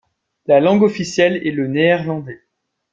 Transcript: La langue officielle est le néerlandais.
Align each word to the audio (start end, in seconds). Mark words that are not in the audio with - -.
La 0.47 0.59
langue 0.59 0.81
officielle 0.81 1.45
est 1.45 1.51
le 1.51 1.67
néerlandais. 1.67 2.41